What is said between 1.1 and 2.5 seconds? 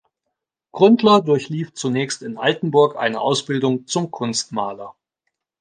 durchlief zunächst in